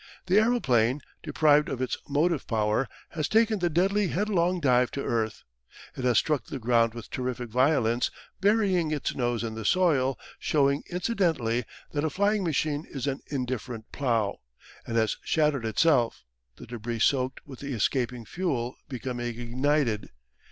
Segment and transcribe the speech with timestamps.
[0.25, 5.43] The aeroplane, deprived of its motive power, has taken the deadly headlong dive to earth.
[5.95, 8.09] It has struck the ground with terrific violence,
[8.39, 13.91] burying its nose in the soil, showing incidentally that a flying machine is an indifferent
[13.91, 14.39] plough,
[14.87, 16.23] and has shattered itself,
[16.55, 20.09] the debris soaked with the escaping fuel becoming ignited.